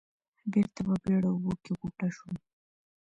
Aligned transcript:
بېرته 0.51 0.81
په 0.87 0.95
بېړه 1.03 1.29
اوبو 1.31 1.51
کې 1.63 1.71
غوټه 1.79 2.07
شوم. 2.15 2.35